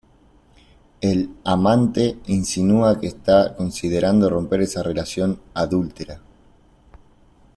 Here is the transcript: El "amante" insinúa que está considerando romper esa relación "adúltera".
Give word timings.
El 1.01 1.29
"amante" 1.45 2.17
insinúa 2.25 2.99
que 2.99 3.05
está 3.05 3.53
considerando 3.55 4.31
romper 4.31 4.61
esa 4.61 4.81
relación 4.81 5.39
"adúltera". 5.53 6.19